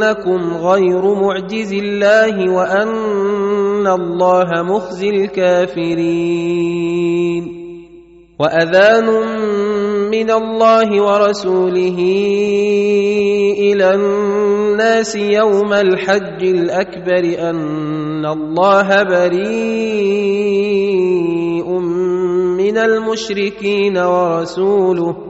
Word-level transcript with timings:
أنكم 0.00 0.56
غير 0.56 1.14
معجز 1.14 1.72
الله 1.72 2.52
وأن 2.52 3.86
الله 3.86 4.62
مخزي 4.62 5.08
الكافرين 5.10 6.00
وأذان 8.38 9.06
من 10.10 10.30
الله 10.30 11.02
ورسوله 11.02 11.98
إلى 13.58 13.94
الناس 13.94 15.16
يوم 15.16 15.72
الحج 15.72 16.42
الأكبر 16.42 17.50
أن 17.50 18.26
الله 18.26 19.02
بريء 19.02 20.50
من 22.56 22.78
المشركين 22.78 23.98
ورسوله 23.98 25.29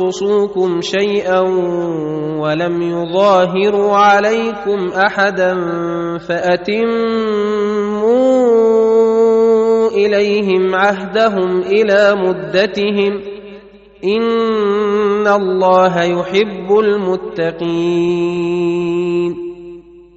ينقصوكم 0.00 0.80
شيئا 0.80 1.40
ولم 2.40 2.82
يظاهروا 2.82 3.92
عليكم 3.96 4.88
أحدا 4.88 5.54
فأتموا 6.18 6.94
إليهم 9.90 10.74
عهدهم 10.74 11.60
إلى 11.60 12.14
مدتهم 12.14 13.20
إن 14.04 15.26
الله 15.26 16.02
يحب 16.02 16.78
المتقين 16.78 18.24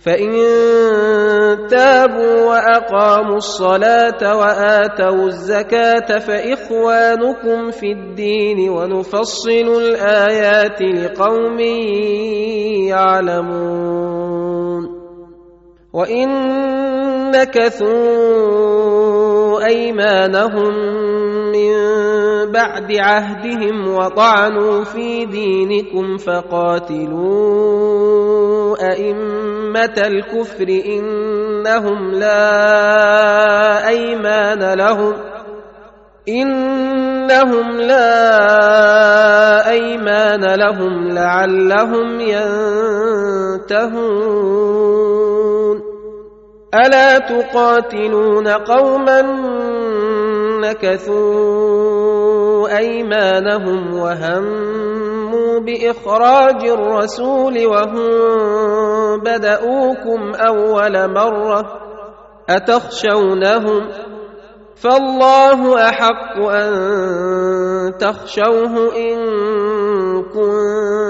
فإن 0.00 0.32
تابوا 1.68 2.48
وأقاموا 2.48 3.36
الصلاة 3.36 4.36
وآتوا 4.36 5.26
الزكاة 5.26 6.18
فإخوانكم 6.18 7.70
في 7.70 7.92
الدين 7.92 8.70
ونفصل 8.70 9.82
الآيات 9.82 10.82
لقوم 10.82 11.60
يعلمون. 12.88 14.82
وإن 15.92 16.28
نكثوا 17.30 18.70
أيمانهم 19.66 20.74
من 21.60 22.52
بعد 22.52 22.92
عهدهم 22.92 23.94
وطعنوا 23.94 24.84
في 24.84 25.24
دينكم 25.24 26.16
فقاتلوا 26.16 27.40
أئمة 28.92 29.94
الكفر 30.06 30.68
إنهم 30.86 32.10
لا 32.10 33.88
أيمان 33.88 34.74
لهم 34.78 35.14
إنهم 36.28 37.80
لا 37.80 38.10
أيمان 39.70 40.44
لهم 40.44 41.08
لعلهم 41.08 42.20
ينتهون 43.70 44.20
ألا 46.74 47.18
تقاتلون 47.18 48.48
قوما 48.48 49.20
نكثوا 50.60 52.20
أيمانهم 52.78 53.94
وهموا 53.94 55.60
بإخراج 55.60 56.64
الرسول 56.68 57.66
وهم 57.66 58.08
بدأوكم 59.20 60.34
أول 60.34 61.14
مرة 61.14 61.80
أتخشونهم 62.50 63.88
فالله 64.76 65.88
أحق 65.88 66.38
أن 66.38 66.72
تخشوه 67.98 68.96
إن 68.96 69.18
كنتم 70.22 71.09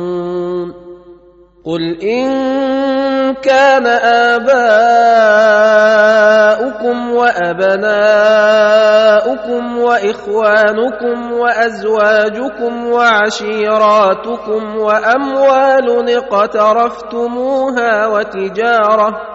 قل 1.64 2.00
إن 2.02 2.28
كان 3.34 3.86
آباؤكم 4.36 4.74
وأبناؤكم 7.14 8.04
وإخوانكم 9.78 11.32
وأزواجكم 11.32 12.86
وعشيراتكم 12.92 14.76
وأموال 14.76 16.08
اقترفتموها 16.16 18.06
وتجارة 18.06 19.34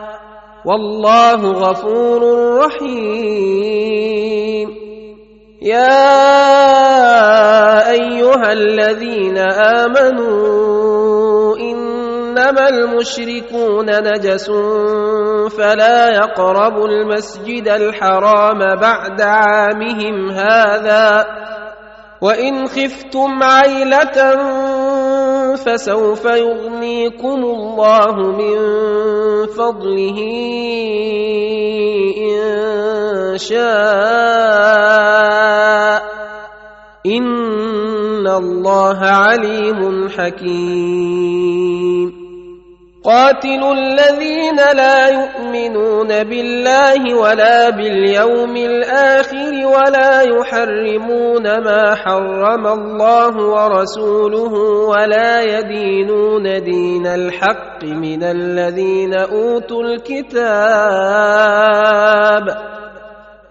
والله 0.65 1.51
غفور 1.51 2.21
رحيم. 2.57 4.11
يا 5.61 6.11
أيها 7.91 8.51
الذين 8.51 9.37
آمنوا 9.77 11.57
إنما 11.57 12.69
المشركون 12.69 13.85
نجس 13.85 14.51
فلا 15.57 16.09
يقربوا 16.09 16.87
المسجد 16.87 17.67
الحرام 17.67 18.59
بعد 18.81 19.21
عامهم 19.21 20.29
هذا. 20.29 21.25
وإن 22.21 22.67
خفتم 22.67 23.43
عيلة 23.43 24.33
فسوف 25.55 26.25
يغنيكم 26.25 27.43
الله 27.43 28.15
من 28.15 28.57
فضله 29.45 30.17
إن 32.17 33.37
شاء. 33.37 33.61
إن 37.05 38.27
الله 38.27 38.99
عليم 38.99 40.09
حكيم. 40.09 42.20
قاتلوا 43.03 43.73
الذين 43.73 44.55
لا 44.55 45.07
يؤمنون 45.07 46.23
بالله 46.23 47.15
ولا 47.15 47.69
باليوم 47.69 48.55
الآخر 48.57 49.65
ولا 49.65 50.21
يحرمون 50.21 51.43
ما 51.43 51.95
حرم 51.95 52.67
الله 52.67 53.35
ورسوله 53.37 54.53
ولا 54.89 55.41
يدينون 55.41 56.63
دين 56.63 57.07
الحق 57.07 57.83
من 57.83 58.23
الذين 58.23 59.13
أوتوا 59.13 59.83
الكتاب 59.83 60.31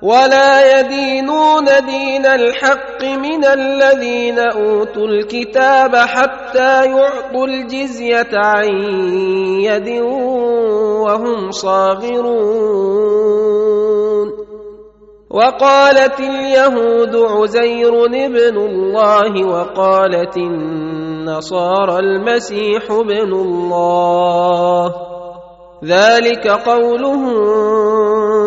ولا 0.02 0.80
يدينون 0.80 1.64
دين 1.64 2.26
الحق 2.26 3.04
من 3.04 3.44
الذين 3.44 4.38
أوتوا 4.38 5.06
الكتاب 5.06 5.96
حتى 5.96 6.84
يعطوا 6.84 7.46
الجزية 7.46 8.32
عن 8.32 8.68
يد 9.60 10.00
وهم 11.04 11.50
صاغرون. 11.50 12.90
وقالت 15.30 16.20
اليهود 16.20 17.16
عزير 17.16 18.04
ابن 18.04 18.56
الله 18.56 19.46
وقالت 19.46 20.36
النصارى 20.36 21.98
المسيح 21.98 22.90
ابن 22.90 23.32
الله. 23.32 25.09
ذلك 25.84 26.48
قولهم 26.48 27.34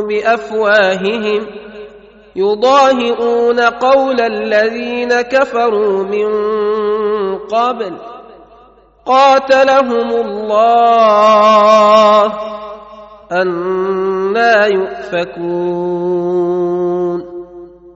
بأفواههم. 0.07 1.47
يضاهئون 2.35 3.59
قول 3.59 4.21
الذين 4.21 5.21
كفروا 5.21 6.03
من 6.03 6.27
قبل. 7.37 7.97
قاتلهم 9.05 10.09
الله 10.09 12.33
أنا 13.31 14.65
يؤفكون. 14.65 16.72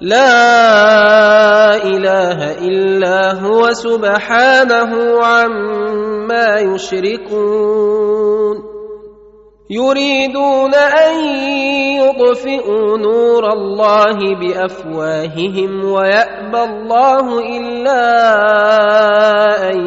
لا 0.00 1.76
إله 1.76 2.58
إلا 2.68 3.32
هو 3.40 3.72
سبحانه 3.72 5.24
عما 5.24 6.58
يشركون. 6.58 8.16
يريدون 9.70 10.74
أن 10.74 11.24
يطفئوا 11.96 12.98
نور 12.98 13.52
الله 13.52 14.18
بأفواههم 14.40 15.84
ويأبى 15.84 16.62
الله 16.62 17.38
إلا 17.56 18.02
أن 19.70 19.78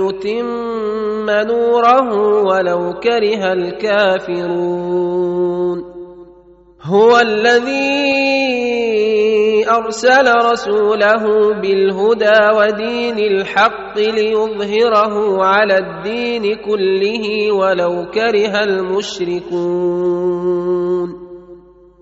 يتم 0.00 1.30
نوره 1.30 2.08
ولو 2.42 2.92
كره 2.92 3.52
الكافرون. 3.52 5.12
هو 6.84 7.18
الذي 7.18 8.02
أرسل 9.70 10.26
رسوله 10.34 11.54
بالهدى 11.54 12.50
ودين 12.56 13.18
الحق 13.18 13.98
ليظهره 13.98 15.44
على 15.44 15.78
الدين 15.78 16.54
كله 16.56 17.52
ولو 17.52 18.10
كره 18.10 18.62
المشركون. 18.64 20.02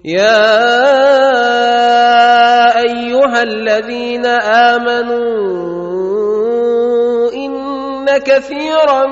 يا 0.04 0.70
أيها 2.80 3.42
الذين 3.42 4.26
آمنوا 4.72 5.90
إن 7.32 8.06
كثيرا 8.18 9.06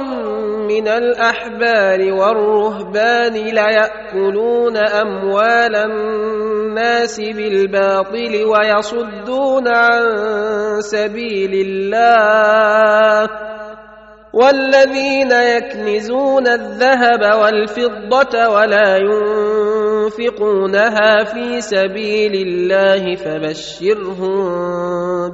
من 0.69 0.89
الأحبار 0.89 2.13
والرهبان 2.13 3.33
ليأكلون 3.33 4.77
أموال 4.77 5.77
الناس 5.77 7.21
بالباطل 7.21 8.45
ويصدون 8.45 9.69
عن 9.69 10.03
سبيل 10.81 11.67
الله 11.67 13.29
والذين 14.33 15.33
يكنزون 15.33 16.47
الذهب 16.47 17.41
والفضة 17.43 18.49
ولا 18.49 18.97
ينفقونها 20.17 21.25
في 21.25 21.61
سبيل 21.61 22.35
الله 22.47 23.15
فبشرهم 23.15 24.39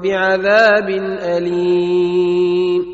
بعذاب 0.02 0.88
أليم 1.36 2.93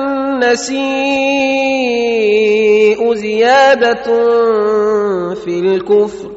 النسيء 0.41 0.81
زيادة 3.13 4.03
في 5.33 5.59
الكفر. 5.59 6.31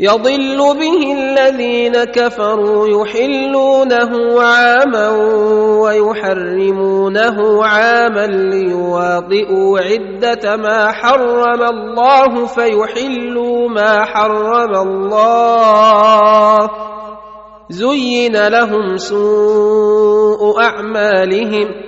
يضل 0.00 0.58
به 0.58 1.12
الذين 1.12 2.04
كفروا 2.04 2.88
يحلونه 2.88 4.42
عاما 4.42 5.08
ويحرمونه 5.80 7.64
عاما 7.64 8.26
ليواطئوا 8.26 9.78
عدة 9.80 10.56
ما 10.56 10.92
حرم 10.92 11.62
الله 11.62 12.46
فيحلوا 12.46 13.68
ما 13.68 14.04
حرم 14.04 14.74
الله. 14.88 16.70
زين 17.70 18.48
لهم 18.48 18.96
سوء 18.96 20.60
أعمالهم. 20.60 21.87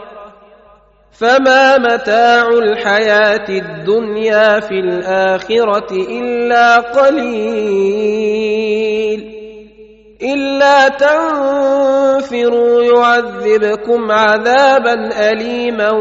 فما 1.11 1.77
متاع 1.77 2.47
الحياة 2.47 3.49
الدنيا 3.49 4.59
في 4.59 4.79
الاخره 4.79 5.91
الا 5.91 6.77
قليل 6.77 8.41
الا 10.23 10.87
تنفروا 10.87 12.83
يعذبكم 12.83 14.11
عذابا 14.11 15.09
اليما 15.31 15.91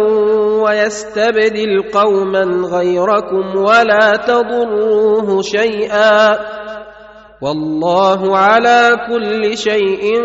ويستبدل 0.62 1.82
قوما 1.92 2.68
غيركم 2.72 3.56
ولا 3.56 4.16
تضروه 4.26 5.42
شيئا 5.42 6.38
والله 7.42 8.36
على 8.36 8.96
كل 9.08 9.58
شيء 9.58 10.22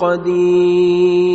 قدير 0.00 1.34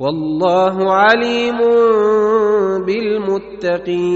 والله 0.00 0.92
عليم 0.92 1.58
بالمتقين. 2.86 4.06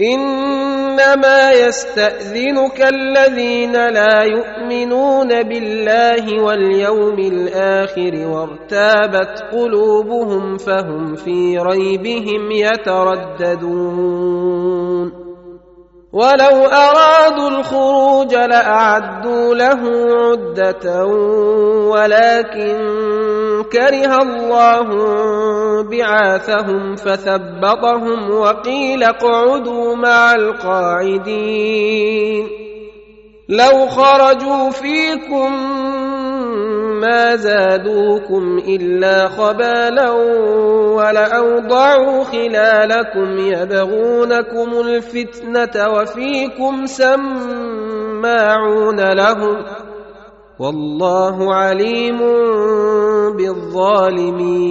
إنما 0.00 1.52
يستأذنك 1.52 2.80
الذين 2.80 3.72
لا 3.72 4.22
يؤمنون 4.22 5.42
بالله 5.42 6.42
واليوم 6.42 7.18
الآخر 7.18 8.28
وارتابت 8.28 9.44
قلوبهم 9.52 10.56
فهم 10.56 11.14
في 11.14 11.58
ريبهم 11.58 12.50
يترددون. 12.50 13.90
ولو 16.12 16.66
أرادوا 16.66 17.48
الخروج 17.48 18.34
لأعدوا 18.34 19.54
له 19.54 19.80
عدة 20.10 21.06
ولكن 21.86 22.78
كره 23.72 24.18
الله 24.22 24.88
بعاثهم 25.82 26.96
فثبطهم 26.96 28.30
وقيل 28.30 29.04
اقعدوا 29.04 29.96
مع 29.96 30.34
القاعدين. 30.34 31.80
لو 33.48 33.86
خرجوا 33.86 34.70
فيكم 34.70 35.52
ما 37.00 37.36
زادوكم 37.36 38.58
الا 38.58 39.28
خبالا 39.28 40.10
ولاوضعوا 40.96 42.24
خلالكم 42.24 43.38
يبغونكم 43.38 44.80
الفتنه 44.86 45.88
وفيكم 45.88 46.86
سماعون 46.86 48.40
لهم 49.12 49.64
والله 50.58 51.54
عليم 51.54 52.18
بالظالمين 53.36 54.70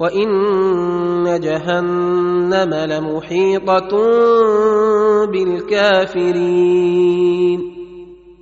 وان 0.00 1.40
جهنم 1.40 2.74
لمحيطه 2.74 3.90
بالكافرين 5.32 6.78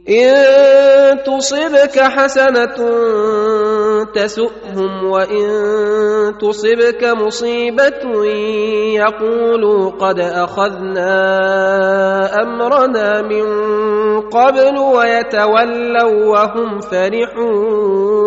ان 0.08 1.22
تصبك 1.26 1.98
حسنه 1.98 2.76
تسؤهم 4.14 5.04
وان 5.04 5.48
تصبك 6.38 7.04
مصيبه 7.04 8.24
يقولوا 8.94 9.90
قد 9.90 10.20
اخذنا 10.20 11.12
امرنا 12.42 13.22
من 13.22 13.46
قبل 14.20 14.78
ويتولوا 14.78 16.26
وهم 16.26 16.80
فرحون 16.80 18.26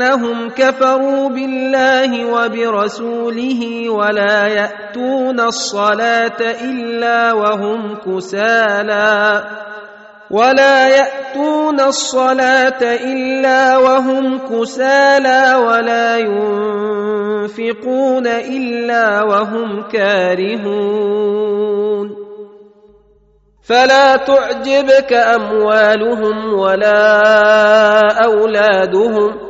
انهم 0.00 0.50
كفروا 0.50 1.28
بالله 1.28 2.24
وبرسوله 2.26 3.90
ولا 3.90 4.46
ياتون 4.46 5.40
الصلاه 5.40 6.40
الا 6.40 7.32
وهم 7.32 7.96
كسالى 7.96 9.44
ولا 10.30 10.88
ياتون 10.88 11.80
الصلاه 11.80 12.82
الا 12.82 13.76
وهم 13.76 14.38
كسالى 14.38 15.54
ولا 15.54 16.16
ينفقون 16.18 17.76
الا 18.26 19.22
وهم 19.22 19.82
كارهون 19.92 21.30
فلا 23.62 24.16
تعجبك 24.16 25.12
اموالهم 25.12 26.54
ولا 26.54 27.22
اولادهم 28.24 29.49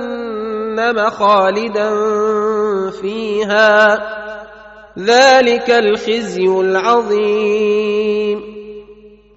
خالدا 1.09 1.89
فيها. 2.91 3.97
ذلك 4.99 5.69
الخزي 5.69 6.47
العظيم. 6.47 8.41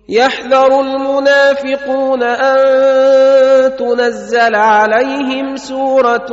يحذر 0.08 0.80
المنافقون 0.80 2.22
أن 2.22 3.76
تنزل 3.76 4.54
عليهم 4.54 5.56
سورة 5.56 6.28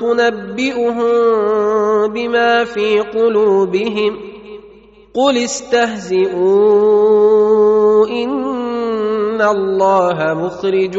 تنبئهم 0.00 1.02
بما 2.12 2.64
في 2.64 3.00
قلوبهم. 3.00 4.32
قل 5.14 5.44
استهزئوا 5.44 6.42
إن 8.08 9.42
الله 9.42 10.34
مخرج 10.34 10.98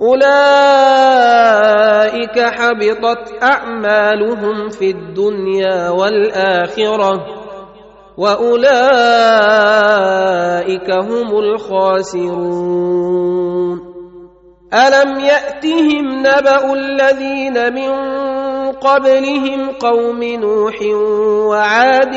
أولئك 0.00 0.26
حبطت 2.40 3.42
أعمالهم 3.42 4.68
في 4.68 4.90
الدنيا 4.90 5.90
والآخرة 5.90 7.26
وأولئك 8.16 8.60
هم 10.90 11.38
الخاسرون. 11.38 12.86
الم 14.76 15.20
ياتهم 15.20 16.18
نبا 16.18 16.72
الذين 16.72 17.74
من 17.74 17.92
قبلهم 18.72 19.70
قوم 19.72 20.22
نوح 20.22 20.82
وعاد 21.50 22.16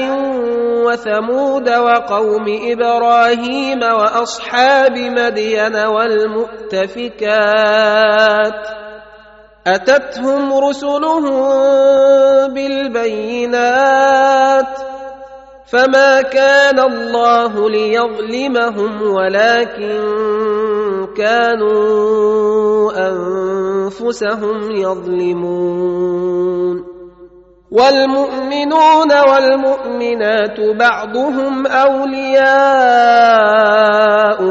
وثمود 0.85 1.69
وقوم 1.69 2.45
إبراهيم 2.71 3.79
واصحاب 3.83 4.97
مدين 4.97 5.75
والمؤتفكات 5.75 7.19
اتتهم 9.67 10.53
رسلهم 10.53 11.33
بالبينات 12.53 14.09
فما 15.71 16.21
كان 16.21 16.79
الله 16.79 17.69
ليظلمهم 17.69 19.01
ولكن 19.01 19.99
كانوا 21.19 22.91
أنفسهم 23.07 24.71
يظلمون 24.71 26.19
والمؤمنون 27.71 29.11
والمؤمنات 29.29 30.59
بعضهم 30.79 31.67
أولياء 31.67 32.49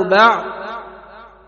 بعض 0.02 0.44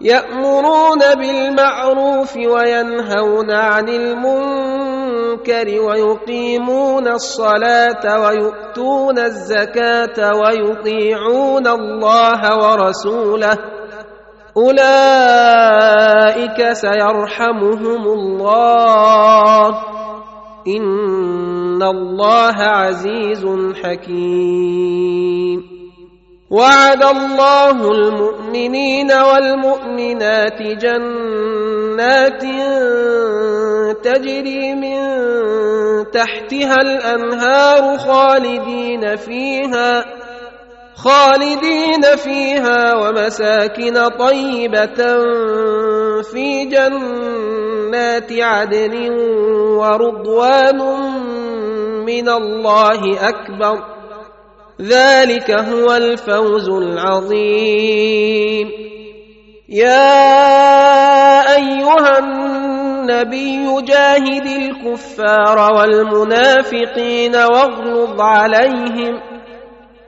يأمرون 0.00 0.98
بالمعروف 1.18 2.36
وينهون 2.36 3.50
عن 3.50 3.88
المنكر 3.88 5.80
ويقيمون 5.80 7.08
الصلاة 7.08 8.20
ويؤتون 8.20 9.18
الزكاة 9.18 10.30
ويطيعون 10.36 11.66
الله 11.66 12.56
ورسوله 12.56 13.79
أولئك 14.56 16.12
سيرحمهم 16.72 18.02
الله. 18.06 19.68
إن 20.68 21.82
الله 21.82 22.56
عزيز 22.56 23.46
حكيم. 23.82 25.62
وعد 26.50 27.02
الله 27.02 27.90
المؤمنين 27.90 29.12
والمؤمنات 29.12 30.62
جنات 30.62 32.42
تجري 34.04 34.74
من 34.74 35.00
تحتها 36.10 36.76
الأنهار 36.76 37.98
خالدين 37.98 39.16
فيها. 39.16 40.04
خالدين 41.04 42.02
فيها 42.16 42.94
ومساكن 42.94 44.08
طيبة 44.08 45.16
في 46.22 46.64
جنات 46.64 48.32
عدن 48.32 49.10
ورضوان 49.80 50.78
من 52.04 52.28
الله 52.28 53.28
أكبر. 53.28 53.84
ذلك 54.80 55.50
هو 55.50 55.92
الفوز 55.92 56.68
العظيم. 56.68 58.68
يا 59.68 60.20
أيها 61.56 62.18
النبي 62.18 63.82
جاهد 63.82 64.46
الكفار 64.46 65.72
والمنافقين 65.72 67.36
واغلظ 67.36 68.20
عليهم. 68.20 69.29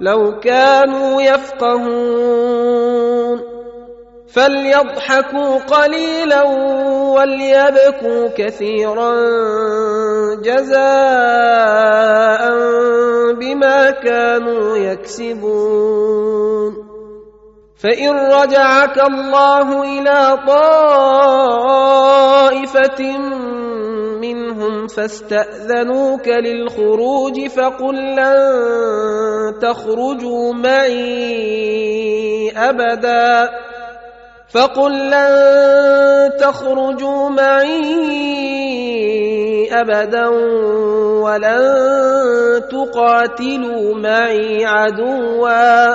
لو 0.00 0.40
كانوا 0.40 1.22
يفقهون 1.22 2.74
فليضحكوا 4.34 5.58
قليلا 5.58 6.42
وليبكوا 7.14 8.28
كثيرا 8.36 9.14
جزاء 10.42 10.84
بما 13.34 13.90
كانوا 13.90 14.76
يكسبون. 14.76 16.34
فإن 17.84 18.16
رجعك 18.16 18.98
الله 18.98 19.82
إلى 19.82 20.38
طائفة 20.46 21.04
منهم 24.32 24.86
فاستأذنوك 24.86 26.28
للخروج 26.28 27.46
فقل 27.46 27.94
لن 27.94 29.58
تخرجوا 29.62 30.52
معي 30.52 32.50
أبدا. 32.56 33.50
فقل 34.48 35.10
لن 35.10 36.30
تخرجوا 36.40 37.28
معي 37.28 38.14
أبدا 39.72 40.28
ولن 41.24 42.62
تقاتلوا 42.70 43.94
معي 43.94 44.64
عدوا. 44.64 45.94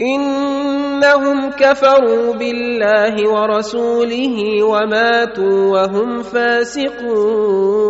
إنهم 0.00 1.50
كفروا 1.50 2.32
بالله 2.32 3.28
ورسوله 3.28 4.62
وماتوا 4.62 5.70
وهم 5.70 6.22
فاسقون. 6.22 7.82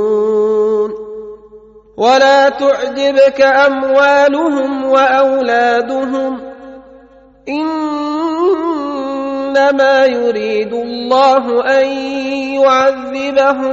ولا 1.96 2.48
تعجبك 2.48 3.40
أموالهم 3.40 4.84
وأولادهم. 4.84 6.40
إنما 9.52 10.06
يريد 10.06 10.72
الله 10.72 11.44
أن 11.80 11.86
يعذبهم 12.56 13.72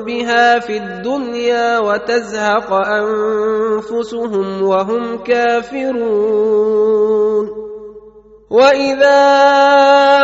بها 0.00 0.58
في 0.58 0.76
الدنيا 0.76 1.78
وتزهق 1.78 2.72
أنفسهم 2.72 4.62
وهم 4.62 5.18
كافرون. 5.24 6.64
وإذا 8.50 10.23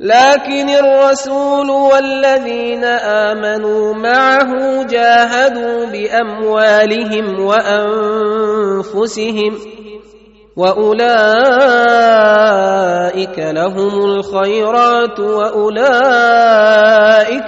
لكن 0.00 0.68
الرسول 0.70 1.70
والذين 1.70 2.84
آمنوا 2.84 3.94
معه 3.94 4.82
جاهدوا 4.82 5.86
بأموالهم 5.86 7.40
وأنفسهم 7.44 8.78
وأولئك 10.56 10.98
لهم 13.38 14.04
الخيرات 14.04 15.20
وأولئك 15.20 15.92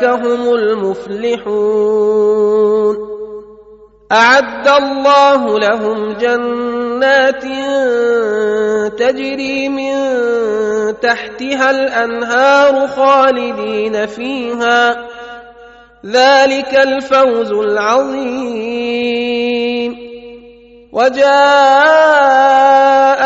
هم 0.04 0.54
المفلحون. 0.54 1.90
أعد 4.12 4.68
الله 4.82 5.58
لهم 5.58 6.12
جنات 6.12 6.79
تجري 8.98 9.68
من 9.68 9.94
تحتها 11.00 11.70
الأنهار 11.70 12.86
خالدين 12.86 14.06
فيها. 14.06 14.96
ذلك 16.06 16.74
الفوز 16.74 17.52
العظيم. 17.52 18.90
وجاء 20.92 21.30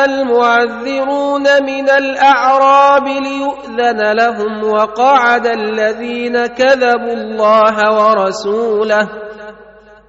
المعذرون 0.04 1.42
من 1.42 1.90
الأعراب 1.90 3.06
ليؤذن 3.08 4.12
لهم 4.12 4.64
وقعد 4.64 5.46
الذين 5.46 6.46
كذبوا 6.46 7.12
الله 7.12 7.76
ورسوله. 7.92 9.33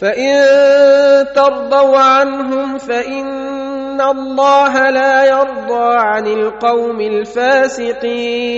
فان 0.00 1.26
ترضوا 1.34 1.98
عنهم 1.98 2.78
فان 2.78 4.00
الله 4.00 4.90
لا 4.90 5.24
يرضى 5.24 5.94
عن 5.96 6.26
القوم 6.26 7.00
الفاسقين 7.00 8.54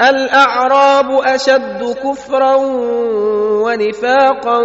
الاعراب 0.00 1.20
اشد 1.24 1.96
كفرا 2.04 2.54
ونفاقا 3.64 4.58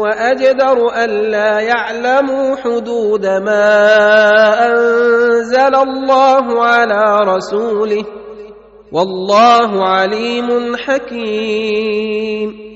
واجدر 0.00 1.04
الا 1.04 1.60
يعلموا 1.60 2.56
حدود 2.56 3.26
ما 3.26 3.86
انزل 4.66 5.74
الله 5.74 6.64
على 6.66 7.20
رسوله 7.20 8.04
والله 8.92 9.88
عليم 9.88 10.76
حكيم 10.76 12.75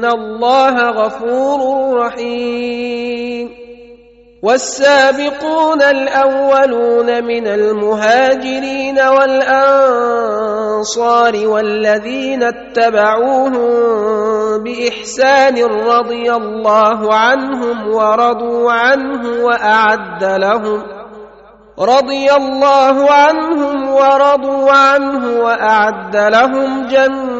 ان 0.00 0.06
الله 0.06 0.90
غفور 0.90 1.60
رحيم 1.96 3.50
والسابقون 4.42 5.82
الاولون 5.82 7.24
من 7.24 7.46
المهاجرين 7.46 8.98
والانصار 8.98 9.46
والذين 11.48 12.42
اتبعوهم 12.42 13.58
باحسان 14.64 15.64
رضي 15.64 16.32
الله 16.32 17.14
عنهم 17.14 17.94
ورضوا 17.94 18.72
عنه 18.72 19.44
واعد 19.44 20.24
لهم 20.24 20.82
رضي 21.78 22.32
الله 22.32 23.10
عنهم 23.10 23.94
ورضوا 23.94 24.72
عنه 24.72 25.40
واعد 25.40 26.16
لهم 26.16 26.86
جنات 26.86 27.39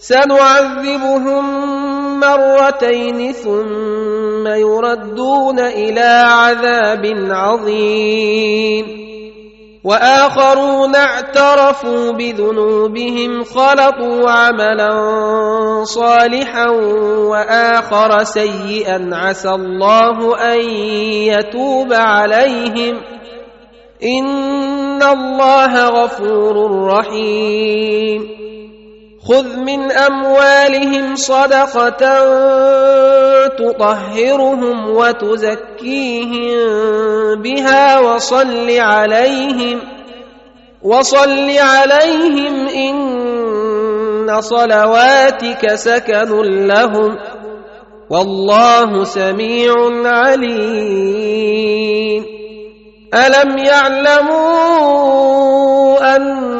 سنعذبهم 0.00 1.44
مرتين 2.20 3.32
ثم 3.32 4.48
يردون 4.48 5.60
إلى 5.60 6.24
عذاب 6.26 7.04
عظيم. 7.30 8.86
وآخرون 9.84 10.96
اعترفوا 10.96 12.12
بذنوبهم 12.12 13.44
خلطوا 13.44 14.30
عملا 14.30 14.90
صالحا 15.84 16.68
وآخر 17.28 18.24
سيئا 18.24 19.10
عسى 19.12 19.48
الله 19.48 20.36
أن 20.52 20.60
يتوب 21.28 21.92
عليهم. 21.92 23.00
إن 24.02 25.02
الله 25.02 25.88
غفور 25.88 26.84
رحيم. 26.86 28.49
خذ 29.28 29.56
من 29.56 29.92
اموالهم 29.92 31.14
صدقه 31.14 32.00
تطهرهم 33.48 34.90
وتزكيهم 34.90 36.58
بها 37.42 38.00
وصل 38.00 38.70
عليهم 38.70 39.80
وصل 40.82 41.50
عليهم 41.58 42.68
ان 42.68 44.40
صلواتك 44.40 45.74
سكن 45.74 46.66
لهم 46.66 47.18
والله 48.10 49.04
سميع 49.04 49.74
عليم 50.04 51.60
الم 53.14 53.58
يعلموا 53.58 54.50
ان 56.16 56.59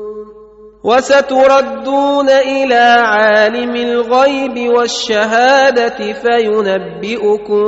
وستردون 0.83 2.29
إلى 2.29 2.95
عالم 2.99 3.75
الغيب 3.75 4.69
والشهادة 4.69 6.13
فينبئكم 6.13 7.65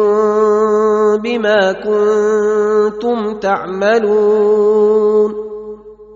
بما 1.23 1.73
كنتم 1.73 3.39
تعملون. 3.39 5.33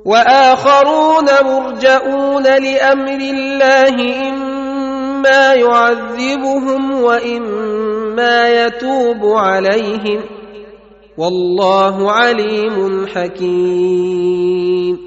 وآخرون 0.05 1.25
مرجئون 1.45 2.43
لأمر 2.43 3.19
الله 3.19 4.29
إما 4.29 5.53
يعذبهم 5.53 7.03
وإما 7.03 8.49
يتوب 8.49 9.25
عليهم. 9.25 10.21
والله 11.17 12.11
عليم 12.11 13.07
حكيم. 13.07 15.06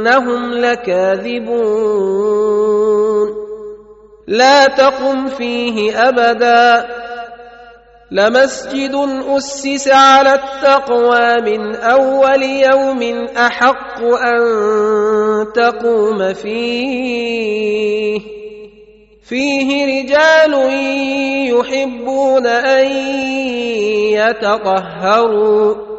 إنهم 0.00 0.52
لكاذبون. 0.52 1.60
لا 4.26 4.66
تقم 4.66 5.28
فيه 5.28 6.08
أبدا. 6.08 6.86
لمسجد 8.10 9.22
أسس 9.28 9.88
على 9.88 10.34
التقوى 10.34 11.40
من 11.40 11.76
أول 11.76 12.42
يوم 12.42 13.26
أحق 13.36 14.02
أن 14.02 14.42
تقوم 15.54 16.32
فيه. 16.32 18.20
فيه 19.28 20.02
رجال 20.02 20.54
يحبون 21.54 22.46
أن 22.46 22.86
يتطهروا. 24.12 25.89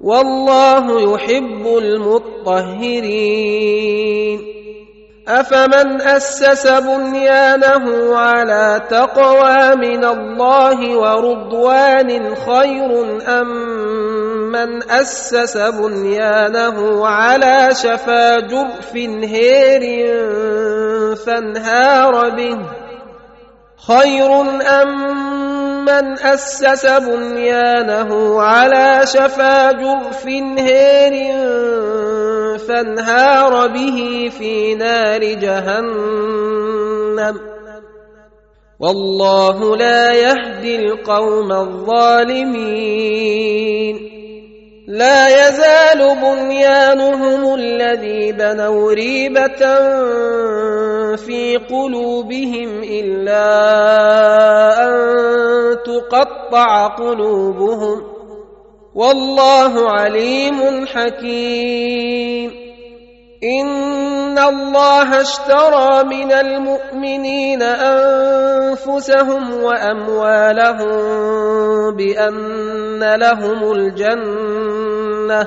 والله 0.00 1.14
يحب 1.14 1.66
المطهرين. 1.66 3.60
أفمن 5.28 6.00
أسس 6.00 6.66
بنيانه 6.66 8.16
على 8.16 8.82
تقوى 8.90 9.76
من 9.76 10.04
الله 10.04 10.98
ورضوان 10.98 12.34
خير 12.34 13.20
أم 13.40 13.48
من 14.52 14.90
أسس 14.90 15.56
بنيانه 15.56 17.06
على 17.06 17.68
شفا 17.72 18.40
جرف 18.40 18.96
هير 19.24 20.16
فانهار 21.16 22.30
به 22.30 22.58
خير 23.86 24.40
أم 24.82 25.69
من 25.84 26.18
اسس 26.18 26.86
بنيانه 26.86 28.42
على 28.42 29.00
شفا 29.04 29.72
جرف 29.72 30.26
هير 30.58 31.14
فانهار 32.58 33.66
به 33.68 34.30
في 34.38 34.74
نار 34.74 35.24
جهنم 35.24 36.70
والله 38.80 39.76
لا 39.76 40.12
يهدي 40.12 40.76
القوم 40.76 41.52
الظالمين 41.52 43.00
لا 44.88 45.28
يزال 45.28 46.16
بنيانهم 46.22 47.54
الذي 47.54 48.32
بنوا 48.32 48.92
ريبه 48.92 49.62
في 51.16 51.56
قلوبهم 51.56 52.82
إلا 52.82 53.46
أن 54.86 54.92
تقطع 55.86 56.86
قلوبهم 56.86 58.02
والله 58.94 59.90
عليم 59.90 60.86
حكيم. 60.86 62.50
إن 63.40 64.38
الله 64.38 65.20
اشترى 65.20 66.04
من 66.04 66.32
المؤمنين 66.32 67.62
أنفسهم 67.62 69.42
وأموالهم 69.64 70.92
بأن 71.96 73.00
لهم 73.20 73.72
الجنة 73.72 75.46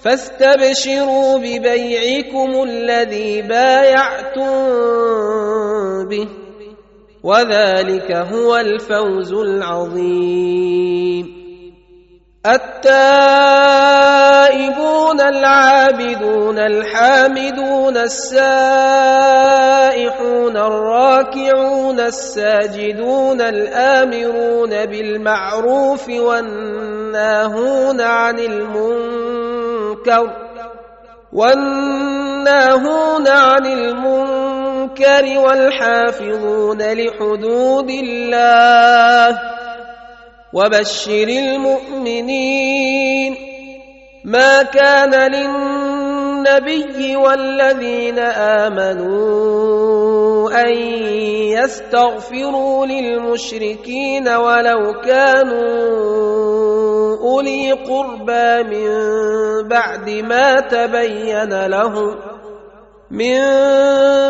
فاستبشروا 0.00 1.38
ببيعكم 1.38 2.62
الذي 2.62 3.42
بايعتم 3.42 4.58
به 6.08 6.28
وذلك 7.22 8.12
هو 8.12 8.56
الفوز 8.56 9.32
العظيم. 9.32 10.68
التائبون 12.46 12.88
العابدون 15.20 16.58
الحامدون 16.58 17.96
السائحون 17.96 18.58
الراكعون 20.56 22.00
الساجدون 22.00 23.40
الآمرون 23.40 24.86
بالمعروف 24.86 26.08
والناهون 26.08 28.00
عن 28.00 28.38
المنكر 28.38 29.27
والناهون 31.32 33.28
عن 33.28 33.66
المنكر 33.66 35.38
والحافظون 35.38 36.82
لحدود 36.82 37.90
الله 37.90 39.38
وبشر 40.52 41.28
المؤمنين 41.28 42.68
ما 44.24 44.62
كان 44.62 45.14
للنبي 46.38 47.16
والذين 47.16 48.18
آمنوا 48.68 49.48
أن 50.62 50.72
يستغفروا 51.58 52.86
للمشركين 52.86 54.28
ولو 54.28 55.00
كانوا 55.00 55.68
أولي 57.16 57.72
قربى 57.72 58.62
من 58.62 58.88
بعد 59.68 60.10
ما 60.10 60.60
تبين 60.60 61.66
لهم 61.66 62.16
من 63.10 63.40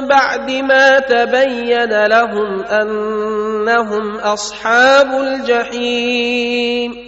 بعد 0.08 0.50
ما 0.50 0.98
تبين 0.98 2.06
لهم 2.06 2.62
أنهم 2.64 4.16
أصحاب 4.16 5.06
الجحيم 5.20 7.07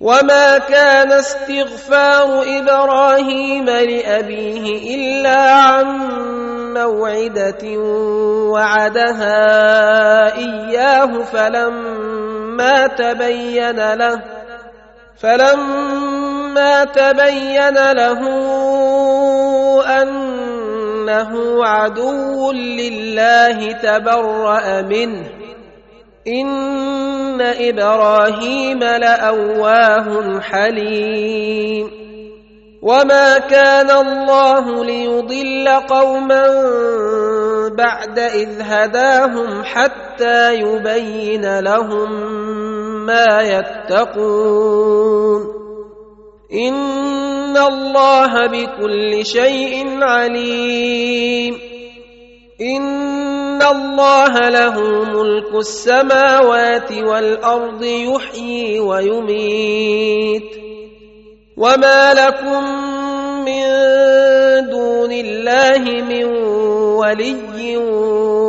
وما 0.00 0.58
كان 0.58 1.12
استغفار 1.12 2.44
إبراهيم 2.58 3.64
لابيه 3.64 4.94
الا 4.94 5.52
عن 5.52 5.86
موعده 6.74 7.64
وعدها 8.52 9.36
اياه 10.36 11.22
فلما 11.22 12.86
تبين 12.86 13.94
له 13.94 14.22
فلما 15.16 16.84
تبين 16.84 17.92
له 17.92 18.20
ان 20.02 20.36
انه 21.08 21.64
عدو 21.64 22.52
لله 22.52 23.72
تبرا 23.72 24.82
منه 24.82 25.35
ان 26.28 27.40
إبراهيم 27.40 28.78
لاواه 28.78 30.40
حليم 30.40 31.90
وما 32.82 33.38
كان 33.38 33.90
الله 33.90 34.84
ليضل 34.84 35.68
قوما 35.88 36.46
بعد 37.78 38.18
اذ 38.18 38.60
هداهم 38.60 39.64
حتى 39.64 40.54
يبين 40.54 41.58
لهم 41.58 42.10
ما 43.06 43.40
يتقون 43.42 44.86
ان 46.52 47.56
الله 47.56 48.46
بكل 48.46 49.26
شيء 49.26 50.02
عليم 50.02 51.75
ان 52.60 53.62
الله 53.62 54.48
له 54.48 54.80
ملك 55.04 55.54
السماوات 55.54 56.92
والارض 56.92 57.82
يحيي 57.82 58.80
ويميت 58.80 60.50
وما 61.56 62.14
لكم 62.14 62.64
من 63.44 63.66
دون 64.70 65.12
الله 65.12 65.84
من 66.02 66.24
ولي 66.96 67.76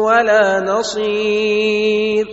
ولا 0.08 0.60
نصير 0.60 2.28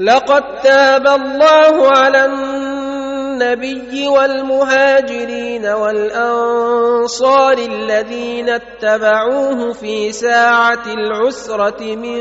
لقد 0.00 0.42
تاب 0.62 1.06
الله 1.06 1.88
على 1.88 2.24
النبي 3.34 4.08
والمهاجرين 4.08 5.66
والأنصار 5.66 7.58
الذين 7.58 8.48
اتبعوه 8.48 9.72
في 9.72 10.12
ساعة 10.12 10.82
العسرة 10.86 11.94
من 11.94 12.20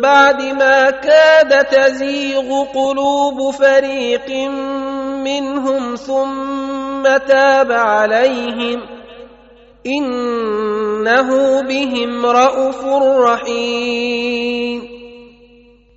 بعد 0.00 0.42
ما 0.42 0.90
كاد 0.90 1.64
تزيغ 1.64 2.64
قلوب 2.64 3.50
فريق 3.50 4.30
منهم 5.24 5.94
ثم 5.94 7.02
تاب 7.28 7.72
عليهم 7.72 8.80
إنه 9.86 11.60
بهم 11.62 12.26
رءوف 12.26 12.84
رحيم 13.26 15.03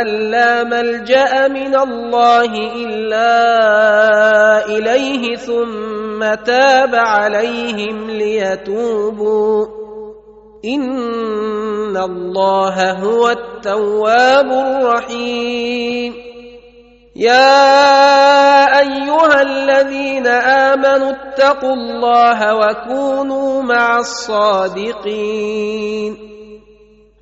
أن 0.00 0.06
لا 0.30 0.64
ملجأ 0.64 1.48
من 1.48 1.74
الله 1.74 2.52
إلا 2.74 3.34
إليه 4.66 5.36
ثم 5.36 6.34
تاب 6.34 6.94
عليهم 6.94 8.10
ليتوبوا. 8.10 9.66
إن 10.64 11.96
الله 11.96 12.92
هو 12.92 13.28
التواب 13.28 14.50
الرحيم. 14.52 16.14
يا 17.16 18.64
أيها 18.80 19.42
الذين 19.42 20.26
آمنوا 20.26 21.10
اتقوا 21.10 21.72
الله 21.72 22.54
وكونوا 22.54 23.62
مع 23.62 23.98
الصادقين. 23.98 25.14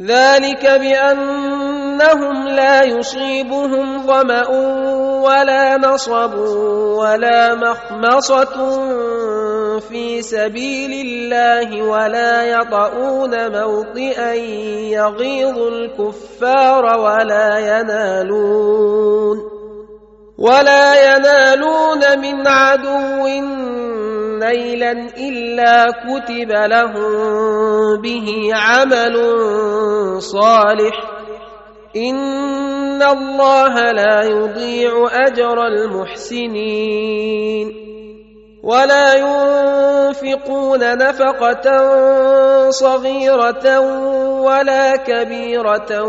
ذلك 0.00 0.66
بأنهم 0.66 2.48
لا 2.48 2.82
يصيبهم 2.82 4.06
ظمأ 4.06 4.48
ولا 5.24 5.76
نصب 5.76 6.34
ولا 7.00 7.54
مخمصة 7.54 8.56
في 9.80 10.22
سبيل 10.22 11.06
الله 11.06 11.82
ولا 11.82 12.42
يطؤون 12.44 13.52
موطئا 13.52 14.34
يغيظ 14.92 15.58
الكفار 15.58 16.84
ولا 17.00 17.58
ينالون 17.58 19.38
ولا 20.38 21.14
ينالون 21.16 22.18
من 22.20 22.46
عدو 22.46 23.26
نيلا 24.38 24.92
إلا 25.16 25.86
كتب 25.90 26.50
لهم 26.52 27.12
به 28.02 28.50
عمل 28.52 29.16
صالح. 30.22 30.94
إن 31.96 33.02
الله 33.02 33.92
لا 33.92 34.22
يضيع 34.24 35.08
أجر 35.12 35.66
المحسنين. 35.66 37.16
ولا 38.62 39.14
ينفقون 39.14 40.98
نفقة 40.98 41.66
صغيرة 42.70 43.80
ولا 44.40 44.96
كبيرة 44.96 46.02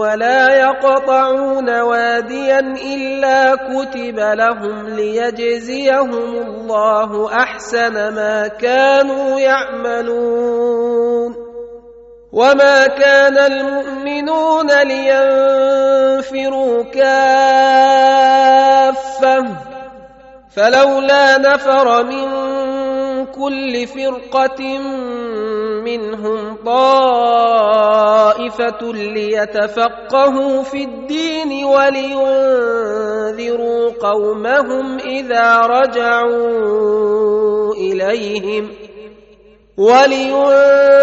ولا 0.00 0.54
يقطعون 0.54 1.80
واديا 1.80 2.58
إلا 2.94 3.54
كتب 3.54 4.18
لهم 4.18 4.88
ليجزيهم 4.88 6.10
الله 6.12 7.34
أحسن 7.34 7.92
ما 8.14 8.48
كانوا 8.48 9.40
يعملون 9.40 11.36
وما 12.32 12.86
كان 12.86 13.38
المؤمنون 13.38 14.66
لينفروا 14.82 16.82
كافة 16.82 18.16
فلولا 20.56 21.38
نفر 21.38 22.04
من 22.04 22.26
كل 23.26 23.86
فرقة 23.86 24.78
منهم 25.86 26.56
طائفة 26.66 27.72
ليتفقهوا 28.92 30.62
في 30.62 30.84
الدين 30.84 31.64
ولينذروا 31.64 33.10
قومهم 34.00 34.98
إذا 34.98 35.60
رجعوا 35.60 37.06
إليهم 37.74 38.70
ولينذروا 39.78 40.96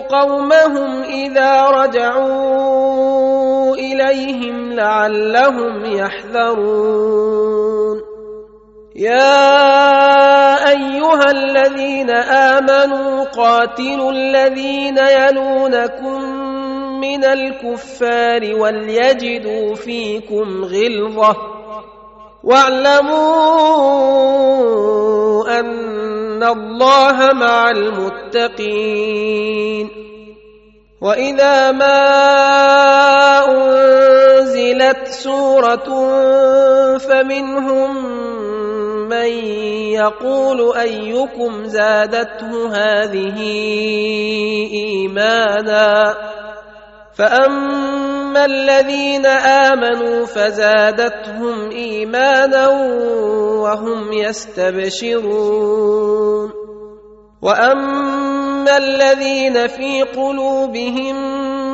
قومهم 0.00 1.02
إذا 1.02 1.62
رجعوا 1.62 3.10
إليهم 3.76 4.72
لعلهم 4.72 5.84
يحذرون 5.84 7.30
يا 8.96 10.68
أيها 10.68 11.30
الذين 11.30 12.10
آمنوا 12.10 13.24
قاتلوا 13.24 14.12
الذين 14.12 14.98
يلونكم 14.98 16.22
من 17.00 17.24
الكفار 17.24 18.54
وليجدوا 18.54 19.74
فيكم 19.74 20.64
غلظة 20.64 21.36
واعلموا 22.44 23.20
أن 25.60 26.42
الله 26.42 27.32
مع 27.32 27.70
المتقين 27.70 29.20
وإذا 31.00 31.72
ما 31.72 32.00
أنزلت 33.48 35.08
سورة 35.08 35.88
فمنهم 36.98 38.20
من 39.10 39.30
يقول 39.98 40.76
أيكم 40.76 41.64
زادته 41.64 42.68
هذه 42.72 43.36
إيمانا 44.72 46.14
فأما 47.14 48.44
الذين 48.44 49.26
آمنوا 49.26 50.26
فزادتهم 50.26 51.70
إيمانا 51.70 52.68
وهم 53.60 54.12
يستبشرون 54.12 55.70
وأما 57.42 58.76
الذين 58.76 59.66
في 59.66 60.02
قلوبهم 60.02 61.49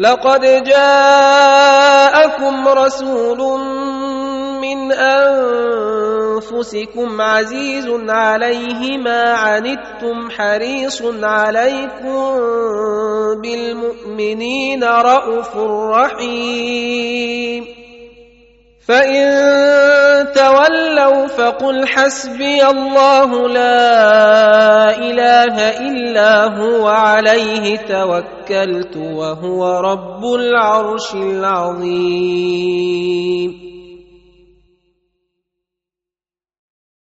لقد 0.00 0.64
جاءكم 0.64 1.88
رسول 2.68 3.60
من 4.60 4.92
أنفسكم 6.32 7.20
عزيز 7.20 7.88
عليه 8.08 8.98
ما 8.98 9.22
عنتم 9.32 10.30
حريص 10.30 11.02
عليكم 11.22 12.38
بالمؤمنين 13.42 14.84
رءوف 14.84 15.56
رحيم. 15.96 17.79
فان 18.90 20.32
تولوا 20.34 21.26
فقل 21.26 21.86
حسبي 21.86 22.66
الله 22.66 23.48
لا 23.48 24.98
اله 24.98 25.78
الا 25.78 26.44
هو 26.58 26.88
عليه 26.88 27.76
توكلت 27.76 28.96
وهو 28.96 29.80
رب 29.80 30.24
العرش 30.24 31.14
العظيم 31.14 32.50